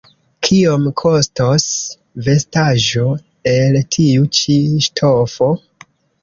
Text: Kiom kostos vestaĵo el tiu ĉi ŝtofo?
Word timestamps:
Kiom 0.45 0.85
kostos 1.01 1.65
vestaĵo 2.27 3.05
el 3.53 3.79
tiu 3.97 4.27
ĉi 4.39 4.57
ŝtofo? 4.87 5.53